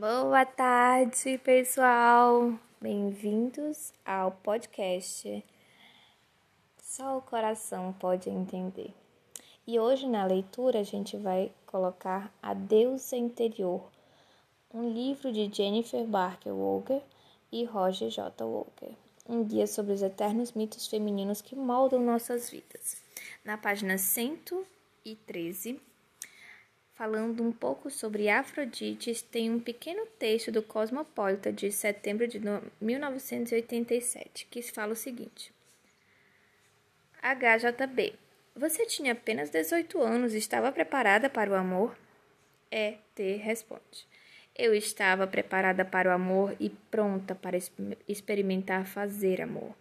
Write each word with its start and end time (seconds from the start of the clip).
Boa 0.00 0.46
tarde, 0.46 1.36
pessoal. 1.44 2.58
Bem-vindos 2.80 3.92
ao 4.02 4.30
podcast 4.30 5.44
Só 6.82 7.18
o 7.18 7.20
coração 7.20 7.92
pode 7.92 8.30
entender. 8.30 8.94
E 9.66 9.78
hoje 9.78 10.08
na 10.08 10.24
leitura 10.24 10.80
a 10.80 10.82
gente 10.82 11.18
vai 11.18 11.52
colocar 11.66 12.32
A 12.42 12.54
Deusa 12.54 13.14
Interior, 13.14 13.90
um 14.72 14.90
livro 14.90 15.30
de 15.30 15.54
Jennifer 15.54 16.06
Barker 16.06 16.54
Walker 16.54 17.02
e 17.52 17.66
Roger 17.66 18.08
J. 18.08 18.42
Walker, 18.42 18.94
um 19.28 19.44
guia 19.44 19.66
sobre 19.66 19.92
os 19.92 20.00
eternos 20.00 20.52
mitos 20.52 20.86
femininos 20.86 21.42
que 21.42 21.54
moldam 21.54 22.00
nossas 22.00 22.48
vidas. 22.48 23.02
Na 23.44 23.58
página 23.58 23.98
113 23.98 25.89
falando 27.00 27.42
um 27.42 27.50
pouco 27.50 27.90
sobre 27.90 28.28
Afrodite, 28.28 29.24
tem 29.24 29.50
um 29.50 29.58
pequeno 29.58 30.04
texto 30.18 30.52
do 30.52 30.62
Cosmopolita 30.62 31.50
de 31.50 31.72
setembro 31.72 32.28
de 32.28 32.38
1987 32.78 34.46
que 34.50 34.60
fala 34.60 34.92
o 34.92 34.96
seguinte: 34.96 35.50
HJB. 37.22 38.12
Você 38.54 38.84
tinha 38.84 39.12
apenas 39.12 39.48
18 39.48 39.98
anos 39.98 40.34
e 40.34 40.36
estava 40.36 40.70
preparada 40.70 41.30
para 41.30 41.50
o 41.50 41.54
amor? 41.54 41.96
ET 42.70 43.18
responde. 43.40 44.06
Eu 44.54 44.74
estava 44.74 45.26
preparada 45.26 45.86
para 45.86 46.10
o 46.10 46.12
amor 46.12 46.54
e 46.60 46.68
pronta 46.68 47.34
para 47.34 47.56
experimentar 48.06 48.84
fazer 48.84 49.40
amor. 49.40 49.74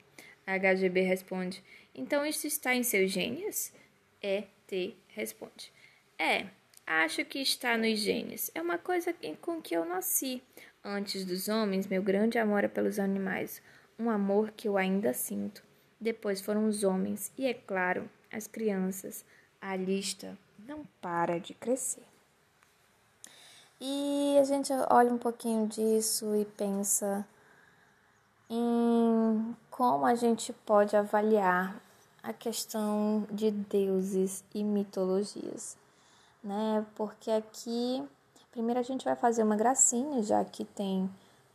HGB 0.47 1.01
responde. 1.01 1.61
Então 1.93 2.25
isso 2.25 2.47
está 2.47 2.73
em 2.73 2.83
seus 2.83 3.11
genes? 3.11 3.73
ET 4.21 4.95
responde. 5.09 5.73
É, 6.17 6.45
Acho 6.91 7.23
que 7.23 7.37
está 7.37 7.77
nos 7.77 7.99
genes. 7.99 8.49
É 8.55 8.59
uma 8.59 8.79
coisa 8.79 9.13
com 9.43 9.61
que 9.61 9.75
eu 9.75 9.85
nasci. 9.85 10.41
Antes 10.83 11.23
dos 11.23 11.47
homens, 11.47 11.85
meu 11.85 12.01
grande 12.01 12.39
amor 12.39 12.63
é 12.63 12.67
pelos 12.67 12.97
animais, 12.97 13.61
um 13.99 14.09
amor 14.09 14.49
que 14.49 14.67
eu 14.67 14.75
ainda 14.75 15.13
sinto. 15.13 15.63
Depois 16.01 16.41
foram 16.41 16.67
os 16.67 16.83
homens 16.83 17.31
e, 17.37 17.45
é 17.45 17.53
claro, 17.53 18.09
as 18.31 18.47
crianças. 18.47 19.23
A 19.61 19.75
lista 19.75 20.35
não 20.67 20.83
para 20.99 21.39
de 21.39 21.53
crescer. 21.53 22.01
E 23.79 24.35
a 24.39 24.43
gente 24.43 24.73
olha 24.89 25.13
um 25.13 25.19
pouquinho 25.19 25.67
disso 25.67 26.35
e 26.35 26.43
pensa 26.43 27.23
em 28.49 29.55
como 29.69 30.07
a 30.07 30.15
gente 30.15 30.51
pode 30.65 30.95
avaliar 30.95 31.79
a 32.23 32.33
questão 32.33 33.27
de 33.29 33.51
deuses 33.51 34.43
e 34.55 34.63
mitologias 34.63 35.77
né? 36.43 36.85
Porque 36.95 37.31
aqui, 37.31 38.03
primeiro 38.51 38.79
a 38.79 38.83
gente 38.83 39.05
vai 39.05 39.15
fazer 39.15 39.43
uma 39.43 39.55
gracinha, 39.55 40.21
já 40.23 40.43
que 40.43 40.65
tem 40.65 41.09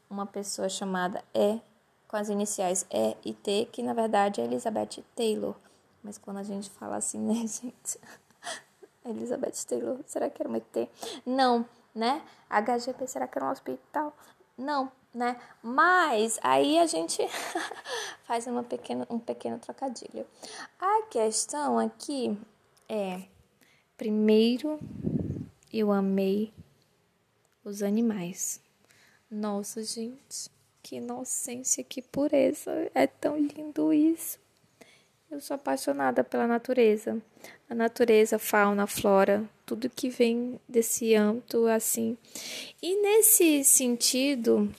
uma 0.09 0.27
pessoa 0.27 0.69
chamada 0.69 1.23
E, 1.35 1.61
com 2.09 2.17
as 2.17 2.29
iniciais 2.29 2.87
E 2.91 3.17
e 3.25 3.33
T, 3.33 3.69
que 3.73 3.83
na 3.83 3.93
verdade 3.93 4.41
é 4.41 4.45
Elizabeth 4.45 5.03
Taylor. 5.15 5.55
Mas 6.03 6.19
quando 6.19 6.37
a 6.37 6.43
gente 6.43 6.69
fala 6.71 6.97
assim, 6.97 7.19
né, 7.19 7.35
gente? 7.49 7.99
Elizabeth 9.05 9.65
Taylor, 9.67 9.99
será 10.07 10.31
que 10.31 10.41
era 10.41 10.49
uma 10.49 10.59
ET? 10.59 10.89
Não, 11.27 11.67
né? 11.95 12.23
HGP, 12.49 13.07
será 13.07 13.27
que 13.27 13.39
era 13.39 13.47
um 13.47 13.51
hospital? 13.51 14.15
Não, 14.57 14.91
né? 15.13 15.41
Mas 15.63 16.39
aí 16.43 16.79
a 16.79 16.87
gente 16.87 17.23
faz 18.25 18.47
uma 18.47 18.63
pequena, 18.63 19.07
um 19.11 19.19
pequeno 19.19 19.59
trocadilho. 19.59 20.27
A 20.79 21.03
questão 21.11 21.79
aqui 21.79 22.39
é 22.89 23.23
Primeiro, 23.97 24.81
eu 25.73 25.93
amei 25.93 26.53
os 27.65 27.83
animais. 27.83 28.61
Nossa, 29.31 29.83
gente, 29.85 30.51
que 30.83 30.97
inocência, 30.97 31.83
que 31.85 32.03
pureza. 32.03 32.91
É 32.95 33.07
tão 33.07 33.39
lindo 33.39 33.93
isso. 33.93 34.39
Eu 35.31 35.41
sou 35.41 35.55
apaixonada 35.55 36.23
pela 36.23 36.47
natureza. 36.47 37.21
A 37.69 37.75
natureza, 37.75 38.39
fauna, 38.39 38.87
flora, 38.87 39.49
tudo 39.65 39.89
que 39.91 40.09
vem 40.09 40.61
desse 40.69 41.15
âmbito 41.15 41.67
assim. 41.67 42.17
E 42.83 43.01
nesse 43.01 43.65
sentido, 43.65 44.73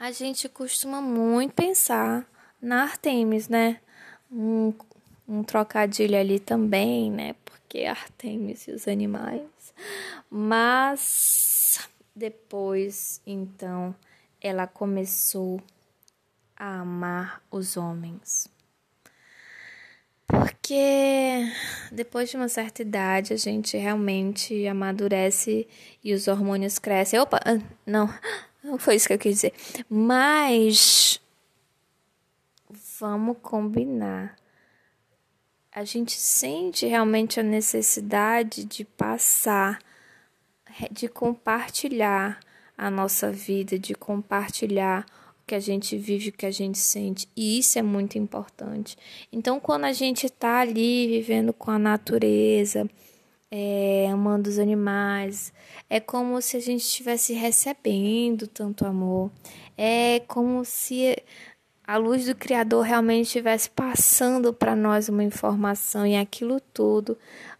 a 0.00 0.10
gente 0.10 0.48
costuma 0.48 1.00
muito 1.00 1.54
pensar 1.54 2.26
na 2.60 2.82
Artemis, 2.82 3.48
né? 3.48 3.80
Um, 4.32 4.72
um 5.28 5.42
trocadilho 5.44 6.18
ali 6.18 6.40
também, 6.40 7.10
né? 7.10 7.34
Artemis 7.82 8.68
e 8.68 8.72
os 8.72 8.86
animais. 8.86 9.74
Mas 10.30 11.88
depois, 12.14 13.20
então, 13.26 13.94
ela 14.40 14.66
começou 14.66 15.60
a 16.56 16.80
amar 16.80 17.42
os 17.50 17.76
homens. 17.76 18.48
Porque 20.26 21.44
depois 21.92 22.30
de 22.30 22.36
uma 22.36 22.48
certa 22.48 22.82
idade 22.82 23.32
a 23.32 23.36
gente 23.36 23.76
realmente 23.76 24.66
amadurece 24.66 25.66
e 26.02 26.14
os 26.14 26.28
hormônios 26.28 26.78
crescem. 26.78 27.18
Opa, 27.18 27.40
ah, 27.44 27.58
não, 27.86 28.08
não 28.62 28.78
foi 28.78 28.96
isso 28.96 29.06
que 29.06 29.14
eu 29.14 29.18
quis 29.18 29.36
dizer. 29.36 29.52
Mas 29.88 31.20
vamos 32.98 33.36
combinar 33.42 34.36
a 35.74 35.82
gente 35.82 36.12
sente 36.12 36.86
realmente 36.86 37.40
a 37.40 37.42
necessidade 37.42 38.64
de 38.64 38.84
passar, 38.84 39.80
de 40.92 41.08
compartilhar 41.08 42.38
a 42.78 42.88
nossa 42.88 43.32
vida, 43.32 43.76
de 43.76 43.92
compartilhar 43.92 45.04
o 45.42 45.46
que 45.46 45.54
a 45.54 45.60
gente 45.60 45.96
vive, 45.96 46.28
o 46.28 46.32
que 46.32 46.46
a 46.46 46.50
gente 46.50 46.78
sente. 46.78 47.28
E 47.36 47.58
isso 47.58 47.76
é 47.76 47.82
muito 47.82 48.16
importante. 48.16 48.96
Então, 49.32 49.58
quando 49.58 49.84
a 49.84 49.92
gente 49.92 50.26
está 50.26 50.60
ali 50.60 51.08
vivendo 51.08 51.52
com 51.52 51.72
a 51.72 51.78
natureza, 51.78 52.88
é, 53.50 54.08
amando 54.12 54.48
os 54.48 54.60
animais, 54.60 55.52
é 55.90 55.98
como 55.98 56.40
se 56.40 56.56
a 56.56 56.60
gente 56.60 56.82
estivesse 56.82 57.32
recebendo 57.32 58.46
tanto 58.46 58.86
amor. 58.86 59.28
É 59.76 60.20
como 60.28 60.64
se 60.64 61.16
a 61.86 61.96
luz 61.96 62.24
do 62.26 62.34
Criador 62.34 62.82
realmente 62.82 63.26
estivesse 63.26 63.68
passando 63.68 64.52
para 64.52 64.74
nós 64.74 65.08
uma 65.08 65.22
informação 65.22 66.06
e 66.06 66.16
aquilo 66.16 66.58
tudo 66.72 67.16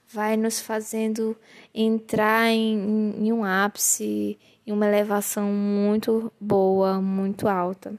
vai 0.09 0.37
nos 0.37 0.61
fazendo 0.61 1.37
entrar 1.75 2.49
em, 2.49 3.15
em, 3.19 3.33
um 3.33 3.45
ápice, 3.45 4.39
em 4.67 4.73
uma 4.73 4.87
elevação 4.87 5.47
muito 5.49 6.33
boa, 6.41 7.01
muito 7.01 7.49
alta. 7.49 7.95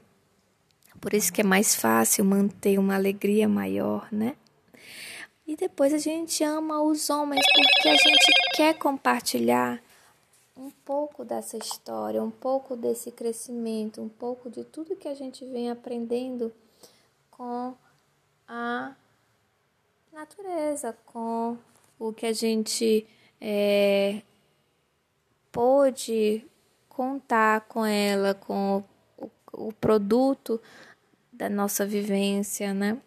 Por 1.00 1.14
isso 1.14 1.32
que 1.32 1.42
é 1.42 1.44
mais 1.44 1.74
fácil 1.74 2.24
manter 2.24 2.78
uma 2.78 2.94
alegria 2.94 3.48
maior, 3.48 4.08
né? 4.10 4.34
E 5.46 5.54
depois 5.54 5.92
a 5.92 5.98
gente 5.98 6.42
ama 6.42 6.82
os 6.82 7.08
homens 7.08 7.44
porque 7.54 7.88
a 7.88 7.92
gente 7.92 8.32
quer 8.56 8.74
compartilhar 8.74 9.80
um 10.56 10.70
pouco 10.70 11.24
dessa 11.24 11.56
história, 11.56 12.22
um 12.22 12.30
pouco 12.30 12.76
desse 12.76 13.10
crescimento, 13.10 14.00
um 14.00 14.08
pouco 14.08 14.48
de 14.48 14.64
tudo 14.64 14.96
que 14.96 15.08
a 15.08 15.14
gente 15.14 15.44
vem 15.44 15.70
aprendendo 15.70 16.52
com 17.30 17.74
a 18.48 18.94
natureza, 20.12 20.96
com 21.04 21.58
o 21.98 22.12
que 22.12 22.24
a 22.24 22.32
gente 22.32 23.06
é, 23.40 24.22
pôde 25.52 26.46
contar 26.88 27.62
com 27.62 27.84
ela, 27.84 28.32
com 28.32 28.82
o, 29.18 29.30
o 29.52 29.72
produto 29.74 30.60
da 31.30 31.50
nossa 31.50 31.84
vivência, 31.84 32.72
né? 32.72 32.98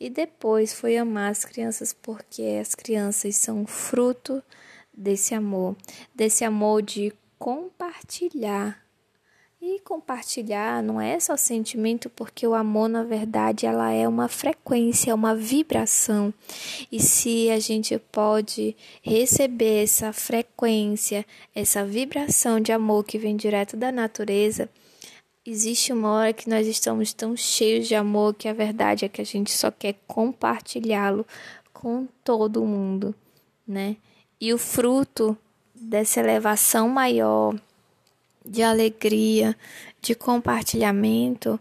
E 0.00 0.08
depois 0.08 0.72
foi 0.72 0.96
amar 0.96 1.32
as 1.32 1.44
crianças, 1.44 1.92
porque 1.92 2.58
as 2.60 2.74
crianças 2.74 3.36
são 3.36 3.66
fruto 3.66 4.42
desse 4.98 5.34
amor, 5.34 5.76
desse 6.14 6.44
amor 6.44 6.82
de 6.82 7.12
compartilhar. 7.38 8.82
E 9.60 9.80
compartilhar 9.80 10.82
não 10.84 11.00
é 11.00 11.18
só 11.18 11.36
sentimento, 11.36 12.08
porque 12.10 12.46
o 12.46 12.54
amor, 12.54 12.88
na 12.88 13.02
verdade, 13.02 13.66
ela 13.66 13.90
é 13.90 14.06
uma 14.06 14.28
frequência, 14.28 15.14
uma 15.14 15.34
vibração. 15.34 16.32
E 16.92 17.00
se 17.00 17.50
a 17.50 17.58
gente 17.58 17.98
pode 18.12 18.76
receber 19.02 19.82
essa 19.82 20.12
frequência, 20.12 21.26
essa 21.52 21.84
vibração 21.84 22.60
de 22.60 22.70
amor 22.70 23.04
que 23.04 23.18
vem 23.18 23.36
direto 23.36 23.76
da 23.76 23.90
natureza, 23.90 24.68
existe 25.44 25.92
uma 25.92 26.12
hora 26.12 26.32
que 26.32 26.48
nós 26.48 26.68
estamos 26.68 27.12
tão 27.12 27.36
cheios 27.36 27.88
de 27.88 27.96
amor 27.96 28.34
que 28.34 28.46
a 28.46 28.52
verdade 28.52 29.04
é 29.04 29.08
que 29.08 29.20
a 29.20 29.26
gente 29.26 29.50
só 29.50 29.72
quer 29.72 29.96
compartilhá-lo 30.06 31.26
com 31.72 32.06
todo 32.22 32.64
mundo, 32.64 33.12
né? 33.66 33.96
E 34.40 34.52
o 34.54 34.58
fruto 34.58 35.36
dessa 35.74 36.20
elevação 36.20 36.88
maior 36.88 37.54
de 38.44 38.62
alegria, 38.62 39.56
de 40.00 40.14
compartilhamento, 40.14 41.58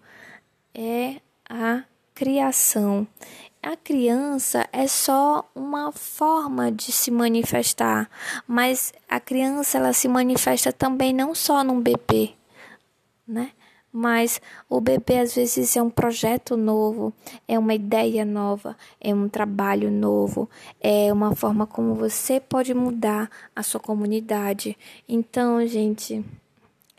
é 0.73 1.19
a 1.49 1.83
criação. 2.13 3.07
a 3.61 3.75
criança 3.75 4.65
é 4.71 4.87
só 4.87 5.49
uma 5.53 5.91
forma 5.91 6.71
de 6.71 6.91
se 6.91 7.11
manifestar, 7.11 8.09
mas 8.47 8.93
a 9.09 9.19
criança 9.19 9.77
ela 9.77 9.91
se 9.91 10.07
manifesta 10.07 10.71
também 10.71 11.11
não 11.11 11.35
só 11.35 11.63
num 11.63 11.81
bebê, 11.81 12.33
né? 13.27 13.51
Mas 13.99 14.39
o 14.69 14.79
bebê 14.79 15.17
às 15.17 15.33
vezes 15.33 15.75
é 15.75 15.81
um 15.81 15.89
projeto 15.89 16.55
novo, 16.55 17.11
é 17.47 17.57
uma 17.57 17.73
ideia 17.73 18.23
nova, 18.23 18.77
é 19.01 19.11
um 19.11 19.27
trabalho 19.27 19.89
novo, 19.89 20.47
é 20.79 21.11
uma 21.11 21.35
forma 21.35 21.65
como 21.65 21.95
você 21.95 22.39
pode 22.39 22.75
mudar 22.75 23.27
a 23.55 23.63
sua 23.63 23.79
comunidade. 23.79 24.77
Então, 25.09 25.65
gente, 25.65 26.23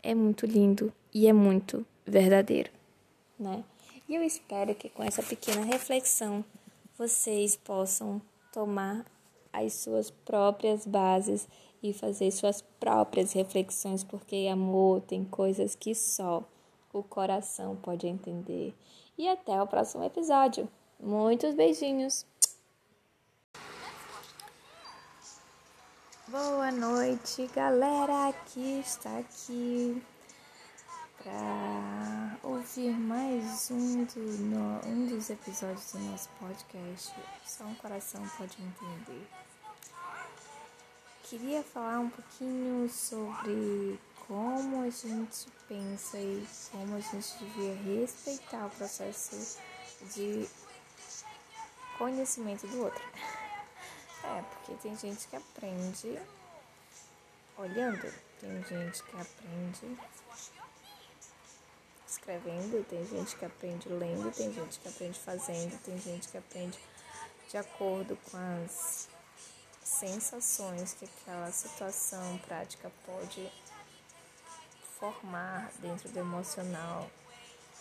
é 0.03 0.13
muito 0.13 0.45
lindo 0.45 0.91
e 1.13 1.25
é 1.25 1.31
muito 1.31 1.85
verdadeiro, 2.05 2.69
né? 3.39 3.63
E 4.09 4.15
eu 4.15 4.21
espero 4.21 4.75
que 4.75 4.89
com 4.89 5.01
essa 5.01 5.23
pequena 5.23 5.63
reflexão 5.63 6.43
vocês 6.97 7.55
possam 7.55 8.21
tomar 8.51 9.05
as 9.53 9.71
suas 9.71 10.11
próprias 10.11 10.85
bases 10.85 11.47
e 11.81 11.93
fazer 11.93 12.29
suas 12.31 12.61
próprias 12.77 13.31
reflexões, 13.31 14.03
porque 14.03 14.49
amor 14.51 14.99
tem 14.99 15.23
coisas 15.23 15.75
que 15.75 15.95
só 15.95 16.43
o 16.93 17.03
coração 17.03 17.75
pode 17.75 18.07
entender. 18.07 18.73
E 19.17 19.27
até 19.27 19.61
o 19.61 19.67
próximo 19.67 20.03
episódio. 20.03 20.69
Muitos 20.99 21.53
beijinhos. 21.53 22.25
Boa 26.27 26.71
noite, 26.71 27.47
galera. 27.55 28.29
Aqui 28.29 28.79
está 28.79 29.17
aqui 29.17 30.01
para 31.23 32.37
ouvir 32.43 32.91
mais 32.91 33.69
um, 33.71 34.03
do, 34.05 34.19
no, 34.19 34.87
um 34.87 35.07
dos 35.07 35.29
episódios 35.29 35.91
do 35.91 35.99
nosso 35.99 36.29
podcast. 36.39 37.13
Só 37.45 37.63
um 37.63 37.75
coração 37.75 38.21
pode 38.37 38.57
entender. 38.61 39.27
Queria 41.23 41.63
falar 41.63 41.99
um 41.99 42.09
pouquinho 42.09 42.89
sobre 42.89 43.99
como 44.29 44.83
a 44.83 44.89
gente 44.91 45.47
pensa 45.67 46.19
e 46.19 46.47
como 46.71 46.95
a 46.95 46.99
gente 46.99 47.35
devia 47.39 47.73
respeitar 47.97 48.67
o 48.67 48.69
processo 48.69 49.57
de 50.13 50.47
conhecimento 51.97 52.65
do 52.67 52.83
outro. 52.83 53.03
É, 54.21 54.41
porque 54.41 54.75
tem 54.83 54.95
gente 54.97 55.29
que 55.29 55.35
aprende 55.37 56.19
olhando, 57.57 58.13
tem 58.39 58.63
gente 58.65 59.01
que 59.01 59.15
aprende 59.15 59.97
escrevendo, 62.05 62.85
tem 62.89 63.07
gente 63.07 63.35
que 63.37 63.45
aprende 63.45 63.87
lendo, 63.87 64.29
tem 64.35 64.53
gente 64.53 64.77
que 64.77 64.87
aprende 64.89 65.17
fazendo, 65.17 65.81
tem 65.83 65.97
gente 65.97 66.27
que 66.27 66.37
aprende 66.37 66.77
de 67.49 67.57
acordo 67.57 68.17
com 68.29 68.37
as 68.37 69.07
sensações 69.81 70.93
que 70.93 71.05
aquela 71.05 71.49
situação 71.49 72.37
prática 72.39 72.91
pode 73.05 73.49
formar 74.99 75.71
dentro 75.79 76.09
do 76.09 76.19
emocional 76.19 77.09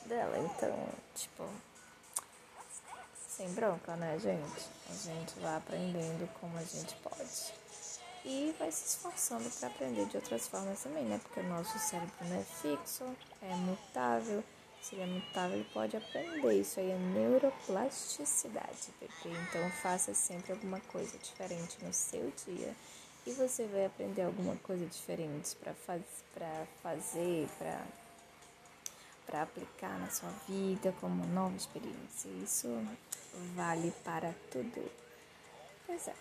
dela. 0.06 0.38
Então, 0.38 0.88
tipo, 1.14 1.44
sem 3.14 3.52
bronca, 3.52 3.96
né, 3.96 4.18
gente? 4.18 4.68
A 4.88 4.94
gente 4.94 5.38
vai 5.40 5.56
aprendendo 5.56 6.28
como 6.40 6.56
a 6.56 6.64
gente 6.64 6.94
pode. 6.96 7.52
E 8.24 8.54
vai 8.58 8.70
se 8.70 8.86
esforçando 8.88 9.48
para 9.50 9.68
aprender 9.68 10.06
de 10.06 10.16
outras 10.16 10.48
formas 10.48 10.82
também, 10.82 11.04
né? 11.04 11.20
Porque 11.22 11.40
o 11.40 11.48
nosso 11.48 11.78
cérebro 11.78 12.12
não 12.22 12.40
é 12.40 12.44
fixo, 12.44 13.04
é 13.42 13.54
mutável. 13.54 14.42
Se 14.82 14.94
ele 14.94 15.02
é 15.02 15.06
mutável, 15.06 15.56
ele 15.56 15.68
pode 15.72 15.96
aprender. 15.96 16.60
Isso 16.60 16.80
aí 16.80 16.90
é 16.90 16.96
neuroplasticidade, 16.96 18.92
bebê. 19.00 19.36
Então, 19.48 19.70
faça 19.82 20.14
sempre 20.14 20.52
alguma 20.52 20.80
coisa 20.80 21.16
diferente 21.18 21.82
no 21.82 21.92
seu 21.92 22.32
dia 22.44 22.74
e 23.28 23.32
você 23.32 23.66
vai 23.66 23.84
aprender 23.84 24.22
alguma 24.22 24.56
coisa 24.56 24.86
diferente 24.86 25.54
para 25.56 25.74
faz, 25.74 26.02
fazer, 26.82 27.46
para 29.26 29.42
aplicar 29.42 29.98
na 29.98 30.08
sua 30.08 30.30
vida 30.48 30.94
como 30.98 31.26
nova 31.26 31.54
experiência. 31.54 32.30
Isso 32.42 32.68
vale 33.54 33.92
para 34.02 34.34
tudo. 34.50 34.82
Pois 35.86 36.08
é. 36.08 36.14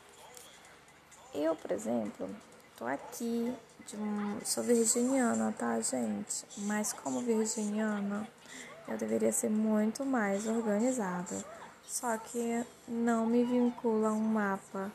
Eu, 1.33 1.56
por 1.56 1.71
exemplo, 1.71 2.30
tô 2.75 2.86
aqui, 2.86 3.56
um, 3.94 4.44
sou 4.44 4.65
virginiana, 4.65 5.56
tá, 5.57 5.80
gente? 5.80 6.45
Mas 6.57 6.92
como 6.92 7.21
virginiana, 7.21 8.27
eu 8.86 8.98
deveria 8.98 9.31
ser 9.31 9.50
muito 9.50 10.03
mais 10.03 10.45
organizada. 10.45 11.42
Só 11.88 12.18
que 12.18 12.65
não 12.86 13.25
me 13.25 13.45
vincula 13.45 14.10
a 14.10 14.13
um 14.13 14.19
mapa 14.19 14.92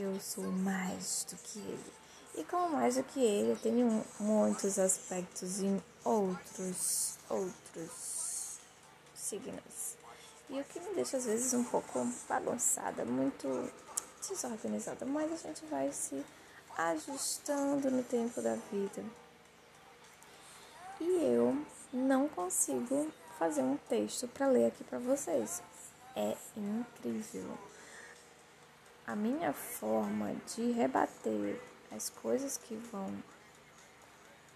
eu 0.00 0.20
sou 0.20 0.44
mais 0.44 1.26
do 1.30 1.36
que 1.36 1.58
ele. 1.58 1.92
E 2.36 2.44
como 2.44 2.76
mais 2.76 2.96
do 2.96 3.02
que 3.02 3.20
ele, 3.20 3.52
eu 3.52 3.56
tenho 3.56 4.04
muitos 4.20 4.78
aspectos 4.78 5.60
em 5.60 5.82
outros, 6.04 7.18
outros 7.28 8.58
signos. 9.14 9.96
E 10.48 10.60
o 10.60 10.64
que 10.64 10.80
me 10.80 10.94
deixa 10.94 11.16
às 11.16 11.26
vezes 11.26 11.52
um 11.52 11.64
pouco 11.64 12.06
bagunçada, 12.28 13.04
muito 13.04 13.48
desorganizada, 14.26 15.04
mas 15.04 15.32
a 15.32 15.36
gente 15.36 15.64
vai 15.66 15.92
se 15.92 16.24
ajustando 16.76 17.90
no 17.90 18.02
tempo 18.02 18.40
da 18.40 18.54
vida. 18.70 19.04
E 21.00 21.24
eu 21.24 21.56
não 21.92 22.28
consigo 22.28 23.10
fazer 23.38 23.62
um 23.62 23.76
texto 23.88 24.26
para 24.28 24.48
ler 24.48 24.66
aqui 24.66 24.84
para 24.84 24.98
vocês. 24.98 25.62
É 26.16 26.36
incrível 26.56 27.58
a 29.08 29.16
minha 29.16 29.54
forma 29.54 30.36
de 30.54 30.70
rebater 30.70 31.58
as 31.90 32.10
coisas 32.10 32.58
que 32.58 32.76
vão 32.76 33.10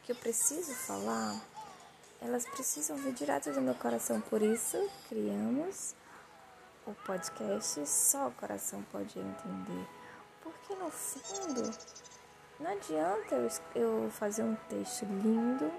que 0.03 0.13
eu 0.13 0.17
preciso 0.17 0.75
falar, 0.75 1.41
elas 2.21 2.45
precisam 2.45 2.97
vir 2.99 3.15
direto 3.15 3.51
do 3.51 3.63
meu 3.63 3.75
coração. 3.75 4.21
Por 4.21 4.43
isso, 4.43 4.77
criamos 5.09 5.95
o 6.87 6.93
podcast 6.93 7.87
Só 7.87 8.29
o 8.29 8.33
Coração 8.33 8.83
Pode 8.93 9.19
Entender. 9.19 9.89
Porque 10.43 10.75
no 10.75 10.91
fundo, 10.91 11.75
não 12.61 12.73
adianta 12.73 13.37
eu, 13.37 13.49
eu 13.75 14.11
fazer 14.11 14.43
um 14.43 14.57
texto 14.69 15.07
lindo 15.07 15.73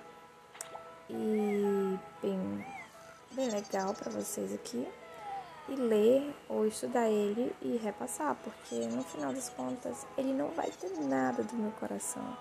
e 1.09 1.99
bem, 2.21 2.65
bem 3.33 3.51
legal 3.51 3.93
para 3.93 4.09
vocês 4.09 4.51
aqui 4.51 4.87
e 5.69 5.75
ler 5.75 6.35
ou 6.49 6.67
estudar 6.67 7.09
ele 7.09 7.55
e 7.61 7.77
repassar, 7.77 8.35
porque 8.43 8.75
no 8.87 9.03
final 9.03 9.33
das 9.33 9.49
contas 9.49 10.05
ele 10.17 10.33
não 10.33 10.49
vai 10.49 10.69
ter 10.71 10.89
nada 10.99 11.43
do 11.43 11.55
meu 11.55 11.71
coração, 11.73 12.37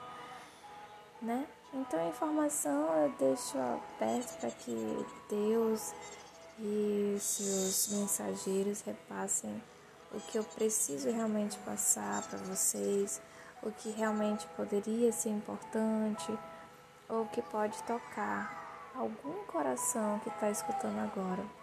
né? 1.21 1.47
Então 1.73 2.01
a 2.01 2.09
informação 2.09 2.95
eu 3.03 3.09
deixo 3.19 3.57
aberto 3.59 4.39
para 4.41 4.51
que 4.51 5.07
Deus 5.29 5.95
e 6.59 7.17
seus 7.19 7.89
mensageiros 7.93 8.83
repassem 8.83 9.63
o 10.13 10.21
que 10.21 10.39
eu 10.39 10.45
preciso 10.45 11.11
realmente 11.11 11.59
passar 11.61 12.23
para 12.29 12.39
vocês, 12.41 13.21
o 13.63 13.71
que 13.71 13.91
realmente 13.91 14.47
poderia 14.57 15.11
ser 15.13 15.31
importante 15.31 16.39
ou 17.09 17.27
que 17.27 17.41
pode 17.41 17.83
tocar 17.85 18.93
algum 18.95 19.45
coração 19.47 20.19
que 20.19 20.29
está 20.29 20.51
escutando 20.51 20.99
agora. 20.99 21.62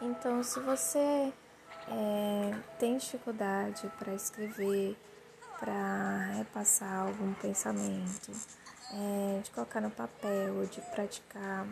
Então, 0.00 0.42
se 0.42 0.60
você 0.60 1.32
é, 1.88 2.54
tem 2.78 2.98
dificuldade 2.98 3.90
para 3.98 4.14
escrever, 4.14 4.96
para 5.58 6.32
repassar 6.36 7.06
algum 7.06 7.32
pensamento, 7.34 8.32
é, 8.92 9.40
de 9.40 9.50
colocar 9.50 9.80
no 9.80 9.90
papel, 9.90 10.66
de 10.66 10.80
praticar, 10.82 11.66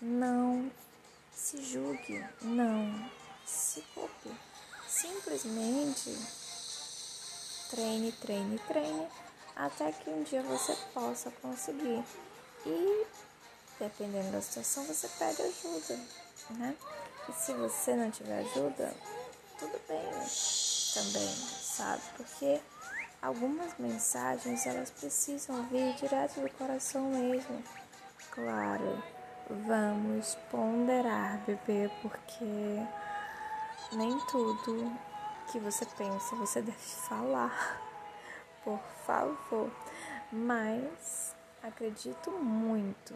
não 0.00 0.70
se 1.32 1.62
julgue, 1.62 2.24
não 2.42 3.10
se 3.44 3.82
culpe. 3.94 4.30
Simplesmente 4.86 6.16
treine, 7.70 8.12
treine, 8.12 8.58
treine, 8.68 9.08
até 9.56 9.90
que 9.92 10.10
um 10.10 10.22
dia 10.22 10.42
você 10.42 10.76
possa 10.94 11.30
conseguir. 11.42 12.04
E, 12.64 13.06
dependendo 13.80 14.30
da 14.30 14.40
situação, 14.40 14.84
você 14.84 15.08
pede 15.18 15.42
ajuda, 15.42 15.98
né? 16.50 16.74
E 17.28 17.32
se 17.32 17.52
você 17.54 17.94
não 17.94 18.10
tiver 18.10 18.38
ajuda, 18.40 18.92
tudo 19.58 19.80
bem 19.88 20.02
também, 20.94 21.28
sabe? 21.60 22.02
Porque 22.16 22.60
algumas 23.20 23.76
mensagens 23.78 24.66
elas 24.66 24.90
precisam 24.90 25.62
vir 25.68 25.94
direto 25.94 26.40
do 26.40 26.50
coração 26.50 27.10
mesmo. 27.10 27.62
Claro, 28.30 29.02
vamos 29.66 30.36
ponderar, 30.50 31.38
bebê, 31.46 31.90
porque 32.00 32.44
nem 33.92 34.18
tudo 34.26 34.92
que 35.50 35.58
você 35.58 35.84
pensa 35.84 36.34
você 36.36 36.62
deve 36.62 36.78
falar. 37.08 37.80
Por 38.64 38.80
favor. 39.06 39.70
Mas 40.32 41.34
acredito 41.62 42.30
muito 42.30 43.14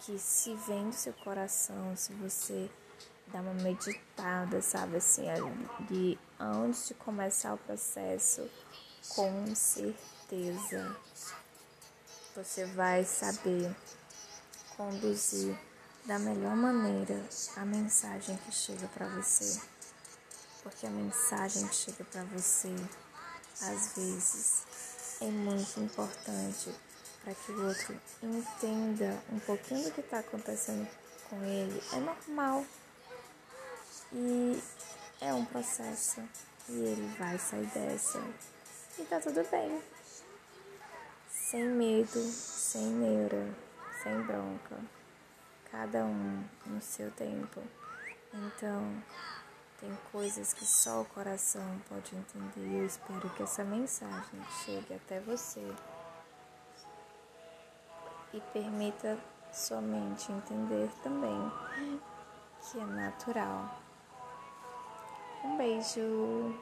que 0.00 0.18
se 0.18 0.54
vem 0.54 0.90
do 0.90 0.94
seu 0.94 1.12
coração, 1.12 1.96
se 1.96 2.12
você 2.14 2.70
dar 3.28 3.40
uma 3.40 3.54
meditada, 3.54 4.62
sabe, 4.62 4.96
assim, 4.96 5.24
de 5.88 6.18
antes 6.38 6.88
de 6.88 6.94
começar 6.94 7.54
o 7.54 7.58
processo, 7.58 8.48
com 9.14 9.54
certeza 9.54 10.96
você 12.34 12.66
vai 12.66 13.04
saber 13.04 13.74
conduzir 14.76 15.58
da 16.04 16.18
melhor 16.18 16.54
maneira 16.54 17.26
a 17.56 17.64
mensagem 17.64 18.36
que 18.36 18.52
chega 18.52 18.86
para 18.88 19.08
você. 19.08 19.60
Porque 20.62 20.86
a 20.86 20.90
mensagem 20.90 21.66
que 21.66 21.74
chega 21.74 22.04
para 22.04 22.24
você, 22.24 22.74
às 23.62 23.94
vezes, 23.94 24.62
é 25.20 25.26
muito 25.26 25.80
importante 25.80 26.74
para 27.26 27.34
que 27.34 27.50
o 27.50 27.66
outro 27.66 28.00
entenda 28.22 29.20
um 29.32 29.40
pouquinho 29.40 29.82
do 29.82 29.90
que 29.90 30.00
está 30.00 30.20
acontecendo 30.20 30.88
com 31.28 31.42
ele. 31.42 31.82
É 31.92 31.96
normal. 31.96 32.64
E 34.12 34.62
é 35.20 35.34
um 35.34 35.44
processo. 35.44 36.22
E 36.68 36.72
ele 36.72 37.16
vai 37.18 37.36
sair 37.36 37.66
dessa. 37.66 38.22
E 38.96 39.02
tá 39.06 39.18
tudo 39.18 39.44
bem. 39.50 39.82
Sem 41.28 41.64
medo, 41.64 42.20
sem 42.20 42.84
neura, 42.84 43.52
sem 44.04 44.22
bronca. 44.22 44.76
Cada 45.68 46.04
um 46.04 46.44
no 46.64 46.80
seu 46.80 47.10
tempo. 47.10 47.60
Então, 48.32 49.02
tem 49.80 49.98
coisas 50.12 50.54
que 50.54 50.64
só 50.64 51.00
o 51.00 51.04
coração 51.06 51.82
pode 51.88 52.14
entender. 52.14 52.82
Eu 52.82 52.86
espero 52.86 53.28
que 53.30 53.42
essa 53.42 53.64
mensagem 53.64 54.40
chegue 54.64 54.94
até 54.94 55.18
você 55.18 55.74
e 58.36 58.40
permita 58.52 59.18
sua 59.50 59.80
mente 59.80 60.30
entender 60.30 60.90
também 61.02 61.50
que 62.60 62.78
é 62.78 62.84
natural. 62.84 63.80
Um 65.42 65.56
beijo. 65.56 66.54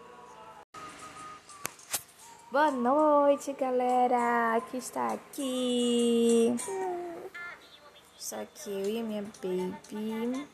Boa 2.52 2.71
noite, 2.71 3.52
galera 3.54 4.61
que 4.71 4.76
está 4.76 5.09
aqui. 5.14 6.54
Só 8.16 8.37
que 8.54 8.71
eu 8.71 8.88
e 8.88 9.00
a 9.00 9.02
minha 9.02 9.23
baby 9.23 10.47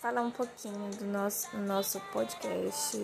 falar 0.00 0.22
um 0.22 0.30
pouquinho 0.30 0.90
do 0.96 1.06
nosso, 1.06 1.56
nosso 1.56 2.00
podcast. 2.12 2.98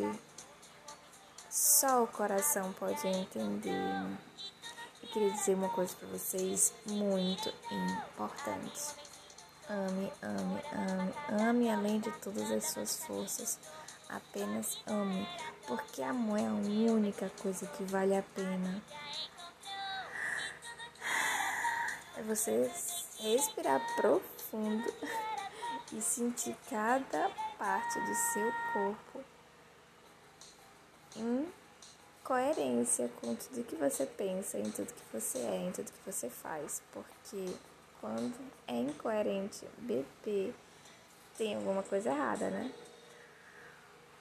Só 1.50 2.04
o 2.04 2.06
coração 2.06 2.72
pode 2.74 3.04
entender. 3.08 4.18
Eu 5.08 5.12
queria 5.12 5.30
dizer 5.30 5.54
uma 5.54 5.70
coisa 5.70 5.96
para 5.96 6.08
vocês 6.08 6.74
muito 6.84 7.48
importante. 7.70 8.94
Ame, 9.66 10.12
ame, 10.22 10.62
ame, 10.70 11.42
ame 11.42 11.70
além 11.70 11.98
de 11.98 12.10
todas 12.18 12.50
as 12.50 12.64
suas 12.70 13.06
forças. 13.06 13.58
Apenas 14.10 14.78
ame, 14.86 15.26
porque 15.66 16.02
amor 16.02 16.38
é 16.38 16.46
a 16.46 16.52
única 16.52 17.32
coisa 17.40 17.66
que 17.68 17.84
vale 17.84 18.14
a 18.14 18.22
pena. 18.22 18.82
É 22.18 22.22
você 22.22 22.70
respirar 23.18 23.80
profundo 23.96 24.92
e 25.90 26.02
sentir 26.02 26.54
cada 26.68 27.30
parte 27.58 27.98
do 27.98 28.14
seu 28.14 28.52
corpo 28.74 29.24
em 31.16 31.50
coerência 32.28 33.10
com 33.22 33.34
tudo 33.34 33.64
que 33.64 33.74
você 33.74 34.04
pensa, 34.04 34.58
em 34.58 34.70
tudo 34.70 34.92
que 34.92 35.02
você 35.10 35.38
é, 35.38 35.66
em 35.66 35.72
tudo 35.72 35.90
que 35.90 36.12
você 36.12 36.28
faz, 36.28 36.82
porque 36.92 37.54
quando 38.02 38.36
é 38.66 38.74
incoerente, 38.74 39.66
bebê, 39.78 40.52
tem 41.38 41.54
alguma 41.54 41.82
coisa 41.82 42.10
errada, 42.10 42.50
né? 42.50 42.70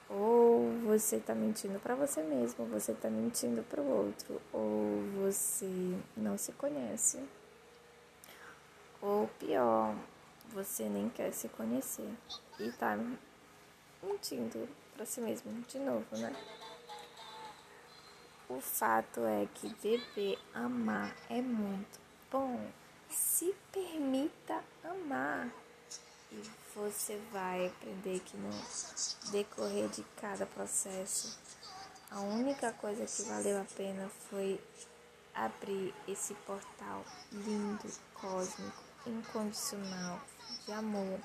Ou 0.08 0.70
você 0.86 1.20
tá 1.20 1.34
mentindo 1.34 1.78
para 1.80 1.94
você 1.94 2.22
mesmo, 2.22 2.64
você 2.64 2.94
tá 2.94 3.10
mentindo 3.10 3.62
para 3.64 3.82
o 3.82 3.86
outro, 3.86 4.40
ou 4.54 5.02
você 5.22 5.68
não 6.16 6.38
se 6.38 6.52
conhece. 6.52 7.22
Ou 9.02 9.28
pior, 9.38 9.94
você 10.54 10.88
nem 10.88 11.10
quer 11.10 11.30
se 11.30 11.46
conhecer 11.50 12.10
e 12.58 12.72
tá 12.72 12.98
mentindo 14.02 14.66
para 14.96 15.04
si 15.04 15.20
mesmo 15.20 15.52
de 15.68 15.78
novo, 15.78 16.06
né? 16.16 16.34
O 18.48 18.60
fato 18.62 19.20
é 19.26 19.46
que 19.54 19.68
dever 19.74 20.38
amar 20.54 21.14
é 21.28 21.42
muito 21.42 22.00
bom. 22.30 22.58
Se 23.10 23.54
permita 23.70 24.64
amar. 24.82 25.50
E 26.32 26.42
você 26.74 27.20
vai 27.30 27.66
aprender 27.66 28.20
que 28.20 28.36
no 28.36 28.50
decorrer 29.30 29.88
de 29.90 30.02
cada 30.20 30.46
processo, 30.46 31.38
a 32.10 32.20
única 32.20 32.72
coisa 32.72 33.04
que 33.04 33.28
valeu 33.28 33.60
a 33.60 33.64
pena 33.76 34.10
foi 34.30 34.58
abrir 35.34 35.94
esse 36.06 36.34
portal 36.34 37.04
lindo, 37.30 37.90
cósmico, 38.14 38.82
incondicional 39.06 40.20
de 40.64 40.72
amor 40.72 41.20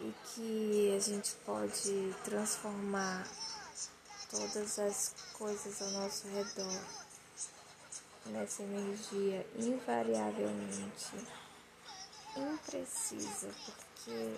e 0.00 0.14
que 0.24 0.94
a 0.96 0.98
gente 1.00 1.34
pode 1.44 2.14
transformar 2.24 3.26
todas 4.30 4.78
as 4.78 5.14
coisas 5.32 5.82
ao 5.82 5.90
nosso 5.90 6.28
redor 6.28 6.80
nessa 8.26 8.62
energia 8.62 9.46
invariavelmente 9.56 11.16
imprecisa, 12.36 13.50
porque 13.64 14.36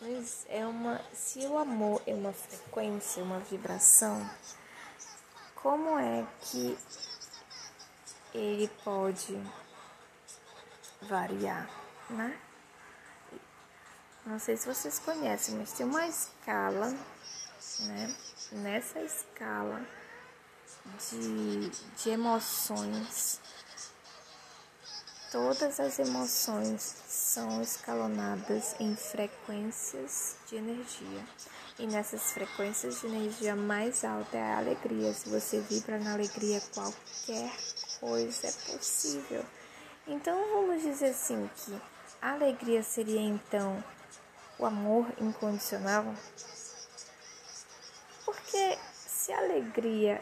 mas 0.00 0.46
é 0.48 0.66
uma 0.66 0.98
se 1.12 1.40
o 1.40 1.58
amor 1.58 2.02
é 2.06 2.14
uma 2.14 2.32
frequência, 2.32 3.22
uma 3.22 3.38
vibração, 3.40 4.28
como 5.56 5.98
é 5.98 6.26
que 6.40 6.78
ele 8.32 8.68
pode 8.82 9.38
variar, 11.02 11.68
né? 12.08 12.40
Não 14.26 14.38
sei 14.38 14.56
se 14.56 14.66
vocês 14.66 14.98
conhecem, 14.98 15.54
mas 15.56 15.72
tem 15.72 15.86
uma 15.86 16.06
escala, 16.06 16.90
né? 17.80 18.16
Nessa 18.52 19.00
escala 19.00 19.86
de, 21.10 21.70
de 21.70 22.10
emoções, 22.10 23.40
todas 25.32 25.80
as 25.80 25.98
emoções 25.98 26.82
são 27.08 27.62
escalonadas 27.62 28.74
em 28.78 28.94
frequências 28.94 30.36
de 30.48 30.56
energia. 30.56 31.24
E 31.78 31.86
nessas 31.86 32.32
frequências 32.32 33.00
de 33.00 33.06
energia 33.06 33.56
mais 33.56 34.04
alta 34.04 34.36
é 34.36 34.52
a 34.52 34.58
alegria. 34.58 35.14
Se 35.14 35.30
você 35.30 35.60
vibra 35.60 35.98
na 35.98 36.12
alegria, 36.12 36.60
qualquer 36.74 37.50
coisa 37.98 38.48
é 38.48 38.52
possível. 38.70 39.42
Então 40.06 40.36
vamos 40.52 40.82
dizer 40.82 41.10
assim 41.10 41.48
que 41.56 41.80
a 42.20 42.32
alegria 42.32 42.82
seria 42.82 43.20
então 43.20 43.82
o 44.60 44.66
amor 44.66 45.06
incondicional? 45.18 46.04
Porque 48.24 48.78
se 48.92 49.32
a 49.32 49.38
alegria 49.38 50.20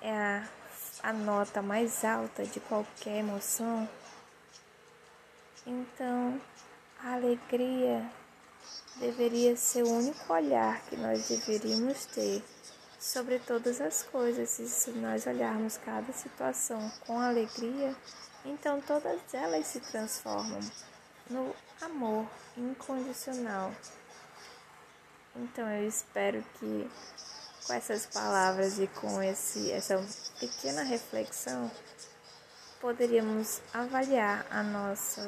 é 0.00 0.16
a, 0.16 0.48
a 1.02 1.12
nota 1.12 1.60
mais 1.60 2.04
alta 2.04 2.44
de 2.44 2.60
qualquer 2.60 3.18
emoção, 3.18 3.88
então 5.66 6.40
a 7.02 7.14
alegria 7.14 8.08
deveria 8.96 9.56
ser 9.56 9.82
o 9.82 9.90
único 9.90 10.32
olhar 10.32 10.80
que 10.82 10.96
nós 10.96 11.28
deveríamos 11.28 12.06
ter 12.06 12.42
sobre 13.00 13.40
todas 13.40 13.80
as 13.80 14.04
coisas. 14.04 14.58
E 14.60 14.68
se 14.68 14.90
nós 14.92 15.26
olharmos 15.26 15.76
cada 15.78 16.12
situação 16.12 16.90
com 17.04 17.20
alegria, 17.20 17.96
então 18.44 18.80
todas 18.80 19.20
elas 19.32 19.66
se 19.66 19.80
transformam 19.80 20.60
no 21.30 21.54
amor 21.80 22.26
incondicional. 22.56 23.72
Então 25.34 25.68
eu 25.68 25.88
espero 25.88 26.44
que 26.58 26.90
com 27.66 27.72
essas 27.72 28.06
palavras 28.06 28.78
e 28.78 28.86
com 28.86 29.22
esse, 29.22 29.70
essa 29.70 30.04
pequena 30.38 30.82
reflexão 30.82 31.70
poderíamos 32.80 33.62
avaliar 33.72 34.44
a 34.50 34.62
nossa 34.62 35.22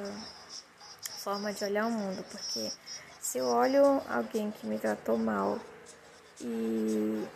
forma 1.23 1.53
de 1.53 1.65
olhar 1.65 1.87
o 1.87 1.91
mundo, 1.91 2.25
porque 2.31 2.71
se 3.21 3.39
eu 3.39 3.47
olho 3.47 4.03
alguém 4.09 4.51
que 4.51 4.67
me 4.67 4.79
tratou 4.79 5.17
mal 5.17 5.59
e, 6.41 7.27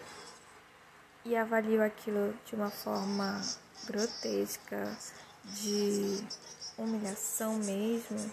e 1.25 1.37
avalio 1.37 1.83
aquilo 1.83 2.35
de 2.45 2.55
uma 2.55 2.69
forma 2.69 3.41
grotesca, 3.87 4.95
de 5.45 6.23
humilhação 6.77 7.55
mesmo, 7.55 8.31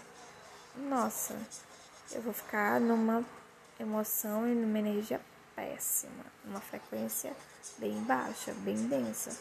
nossa, 0.76 1.36
eu 2.12 2.22
vou 2.22 2.32
ficar 2.32 2.80
numa 2.80 3.24
emoção 3.78 4.46
e 4.46 4.54
numa 4.54 4.78
energia 4.78 5.20
péssima, 5.54 6.24
numa 6.44 6.60
frequência 6.60 7.34
bem 7.78 8.02
baixa, 8.02 8.52
bem 8.58 8.76
densa. 8.88 9.36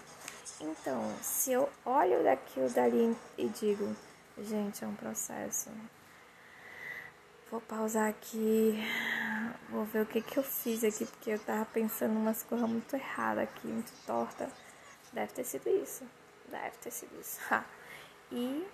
Então, 0.60 1.14
se 1.22 1.52
eu 1.52 1.70
olho 1.86 2.24
daquilo 2.24 2.70
dali 2.70 3.16
e 3.38 3.48
digo, 3.50 3.96
gente, 4.38 4.84
é 4.84 4.88
um 4.88 4.96
processo, 4.96 5.70
Vou 7.52 7.62
pausar 7.62 8.10
aqui. 8.10 8.74
Vou 9.70 9.86
ver 9.86 10.02
o 10.02 10.06
que 10.06 10.22
que 10.22 10.38
eu 10.38 10.44
fiz 10.44 10.84
aqui, 10.84 11.06
porque 11.06 11.30
eu 11.30 11.40
tava 11.40 11.64
pensando 11.66 12.12
umas 12.18 12.42
coisas 12.44 12.68
muito 12.68 12.96
erradas 12.96 13.44
aqui, 13.44 13.68
muito 13.68 13.94
torta. 14.06 14.50
Deve 15.14 15.32
ter 15.32 15.44
sido 15.44 15.70
isso. 15.70 16.04
Deve 16.50 16.76
ter 16.78 16.92
sido 16.92 17.18
isso. 17.20 17.40
e, 18.32 18.68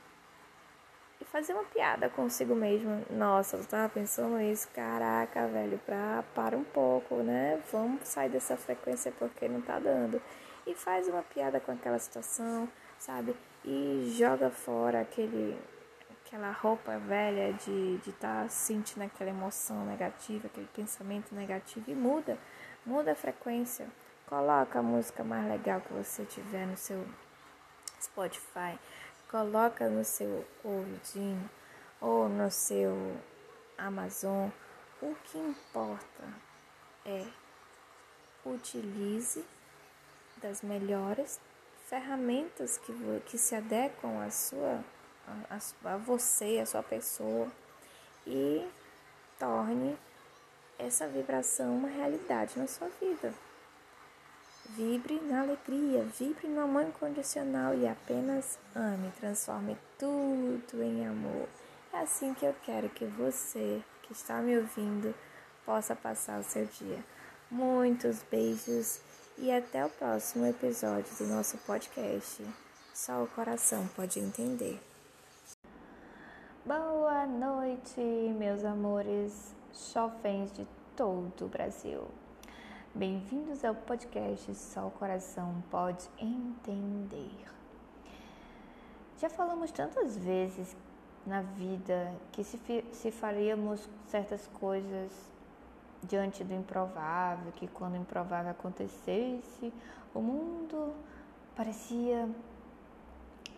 e 1.21 1.25
fazer 1.25 1.53
uma 1.53 1.63
piada 1.63 2.09
consigo 2.09 2.55
mesmo. 2.55 3.05
Nossa, 3.11 3.57
eu 3.57 3.65
tava 3.65 3.87
pensando 3.89 4.41
isso. 4.41 4.67
Caraca, 4.69 5.47
velho, 5.47 5.79
pra, 5.85 6.23
para 6.33 6.57
um 6.57 6.63
pouco, 6.63 7.15
né? 7.17 7.61
Vamos 7.71 8.07
sair 8.07 8.29
dessa 8.29 8.57
frequência 8.57 9.13
porque 9.17 9.47
não 9.47 9.61
tá 9.61 9.79
dando. 9.79 10.21
E 10.65 10.73
faz 10.73 11.07
uma 11.07 11.21
piada 11.21 11.59
com 11.59 11.71
aquela 11.71 11.99
situação, 11.99 12.67
sabe? 12.97 13.35
E 13.63 14.11
joga 14.17 14.49
fora 14.49 15.01
aquele 15.01 15.57
aquela 16.25 16.51
roupa 16.51 16.97
velha 16.97 17.51
de 17.53 17.99
estar 18.07 18.43
tá 18.43 18.49
sentindo 18.49 19.03
aquela 19.03 19.29
emoção 19.29 19.85
negativa, 19.85 20.47
aquele 20.47 20.67
pensamento 20.73 21.35
negativo 21.35 21.91
e 21.91 21.93
muda, 21.93 22.37
muda 22.85 23.11
a 23.11 23.15
frequência. 23.15 23.85
Coloca 24.27 24.79
a 24.79 24.81
música 24.81 25.25
mais 25.25 25.45
legal 25.49 25.81
que 25.81 25.91
você 25.91 26.23
tiver 26.23 26.65
no 26.65 26.77
seu 26.77 27.05
Spotify, 28.01 28.79
coloca 29.31 29.89
no 29.89 30.03
seu 30.03 30.45
ouvidinho 30.61 31.49
ou 32.01 32.27
no 32.27 32.51
seu 32.51 33.15
Amazon. 33.77 34.49
O 35.01 35.15
que 35.23 35.37
importa 35.37 36.23
é 37.05 37.25
utilize 38.45 39.43
das 40.37 40.61
melhores 40.61 41.39
ferramentas 41.87 42.77
que, 42.77 42.93
que 43.25 43.37
se 43.37 43.55
adequam 43.55 44.21
à 44.21 44.29
sua 44.29 44.83
a, 45.49 45.93
a 45.93 45.97
você, 45.97 46.59
a 46.59 46.65
sua 46.65 46.83
pessoa 46.83 47.47
e 48.27 48.67
torne 49.39 49.97
essa 50.77 51.07
vibração 51.07 51.77
uma 51.77 51.87
realidade 51.87 52.59
na 52.59 52.67
sua 52.67 52.89
vida. 52.99 53.33
Vibre 54.69 55.19
na 55.21 55.41
alegria, 55.41 56.03
vibre 56.03 56.47
no 56.47 56.61
amor 56.61 56.83
incondicional 56.83 57.73
e 57.73 57.87
apenas 57.87 58.57
ame, 58.75 59.11
transforme 59.19 59.77
tudo 59.97 60.81
em 60.81 61.05
amor. 61.05 61.49
É 61.91 61.97
assim 61.97 62.33
que 62.33 62.45
eu 62.45 62.55
quero 62.63 62.87
que 62.89 63.05
você, 63.05 63.81
que 64.03 64.13
está 64.13 64.39
me 64.41 64.57
ouvindo, 64.57 65.13
possa 65.65 65.95
passar 65.95 66.39
o 66.39 66.43
seu 66.43 66.65
dia. 66.65 67.03
Muitos 67.49 68.23
beijos 68.31 69.01
e 69.37 69.51
até 69.51 69.85
o 69.85 69.89
próximo 69.89 70.45
episódio 70.45 71.13
do 71.17 71.25
nosso 71.25 71.57
podcast. 71.59 72.45
Só 72.93 73.23
o 73.23 73.27
coração 73.27 73.87
pode 73.95 74.19
entender. 74.19 74.79
Boa 76.65 77.25
noite, 77.25 77.99
meus 77.99 78.63
amores 78.63 79.55
chofens 79.73 80.51
de 80.53 80.67
todo 80.95 81.45
o 81.45 81.49
Brasil. 81.49 82.20
Bem-vindos 82.93 83.63
ao 83.63 83.73
podcast 83.73 84.53
Só 84.53 84.87
o 84.87 84.91
Coração 84.91 85.63
Pode 85.71 86.09
Entender. 86.19 87.31
Já 89.17 89.29
falamos 89.29 89.71
tantas 89.71 90.17
vezes 90.17 90.75
na 91.25 91.41
vida 91.41 92.13
que 92.31 92.43
se, 92.43 92.59
se 92.91 93.11
faríamos 93.11 93.87
certas 94.07 94.45
coisas 94.47 95.11
diante 96.03 96.43
do 96.43 96.53
improvável, 96.53 97.51
que 97.53 97.67
quando 97.67 97.93
o 97.93 97.97
improvável 97.97 98.51
acontecesse, 98.51 99.73
o 100.13 100.19
mundo 100.19 100.93
parecia 101.55 102.29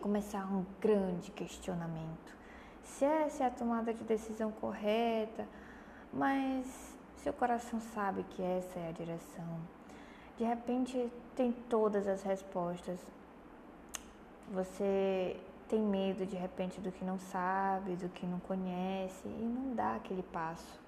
começar 0.00 0.46
um 0.46 0.64
grande 0.80 1.30
questionamento 1.32 2.34
se 2.84 3.04
essa 3.04 3.44
é 3.44 3.46
a 3.46 3.50
tomada 3.50 3.92
de 3.92 4.04
decisão 4.04 4.52
correta, 4.52 5.48
mas 6.12 6.93
seu 7.24 7.32
coração 7.32 7.80
sabe 7.80 8.22
que 8.22 8.42
essa 8.42 8.78
é 8.78 8.90
a 8.90 8.92
direção. 8.92 9.58
De 10.36 10.44
repente 10.44 11.10
tem 11.34 11.52
todas 11.70 12.06
as 12.06 12.22
respostas. 12.22 12.98
Você 14.52 15.40
tem 15.66 15.80
medo 15.80 16.26
de 16.26 16.36
repente 16.36 16.82
do 16.82 16.92
que 16.92 17.02
não 17.02 17.18
sabe, 17.18 17.96
do 17.96 18.10
que 18.10 18.26
não 18.26 18.38
conhece 18.40 19.26
e 19.26 19.42
não 19.42 19.74
dá 19.74 19.96
aquele 19.96 20.22
passo. 20.22 20.84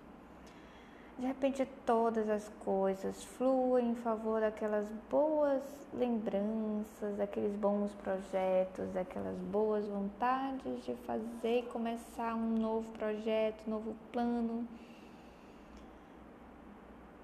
De 1.19 1.25
repente, 1.25 1.67
todas 1.87 2.29
as 2.29 2.47
coisas 2.63 3.25
fluem 3.25 3.93
em 3.93 3.95
favor 3.95 4.43
daquelas 4.43 4.87
boas 5.11 5.63
lembranças, 5.95 7.17
daqueles 7.17 7.57
bons 7.57 7.91
projetos, 7.95 8.91
daquelas 8.93 9.39
boas 9.39 9.89
vontades 9.89 10.85
de 10.85 10.95
fazer 11.07 11.61
e 11.61 11.63
começar 11.63 12.35
um 12.35 12.59
novo 12.59 12.93
projeto, 12.93 13.67
um 13.67 13.71
novo 13.71 13.97
plano. 14.13 14.69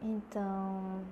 Então, 0.02 1.04